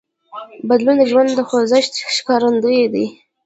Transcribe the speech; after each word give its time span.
بدلون 0.69 0.95
د 0.99 1.03
ژوند 1.11 1.29
د 1.35 1.39
خوځښت 1.49 1.93
ښکارندوی 2.17 2.81
دی. 2.93 3.05